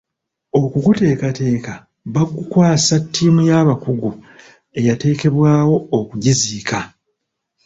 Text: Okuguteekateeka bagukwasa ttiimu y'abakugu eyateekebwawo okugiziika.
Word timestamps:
Okuguteekateeka 0.61 1.73
bagukwasa 2.13 2.95
ttiimu 3.03 3.41
y'abakugu 3.49 4.09
eyateekebwawo 4.77 5.75
okugiziika. 5.97 6.79